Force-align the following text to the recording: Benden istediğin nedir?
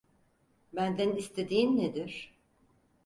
Benden 0.73 1.15
istediğin 1.15 1.77
nedir? 1.77 2.33